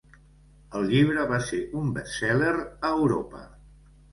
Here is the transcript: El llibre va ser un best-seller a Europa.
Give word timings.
El 0.79 0.87
llibre 0.93 1.27
va 1.33 1.39
ser 1.49 1.59
un 1.81 1.93
best-seller 1.99 2.51
a 2.59 2.95
Europa. 2.99 3.47